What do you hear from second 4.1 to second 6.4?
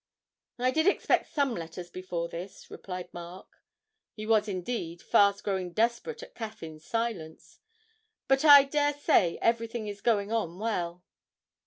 (he was indeed fast growing desperate at